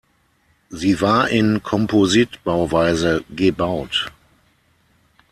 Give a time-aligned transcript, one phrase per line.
[0.71, 4.11] Sie war in Kompositbauweise gebaut.